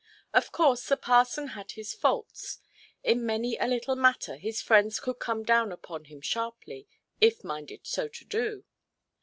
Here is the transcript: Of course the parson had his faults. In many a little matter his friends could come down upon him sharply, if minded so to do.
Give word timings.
Of 0.33 0.51
course 0.51 0.87
the 0.87 0.97
parson 0.97 1.49
had 1.49 1.73
his 1.73 1.93
faults. 1.93 2.57
In 3.03 3.23
many 3.23 3.55
a 3.57 3.67
little 3.67 3.95
matter 3.95 4.35
his 4.35 4.59
friends 4.59 4.99
could 4.99 5.19
come 5.19 5.43
down 5.43 5.71
upon 5.71 6.05
him 6.05 6.21
sharply, 6.21 6.87
if 7.21 7.43
minded 7.43 7.81
so 7.85 8.07
to 8.07 8.25
do. 8.25 8.63